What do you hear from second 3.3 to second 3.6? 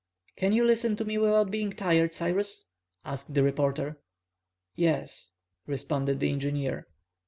the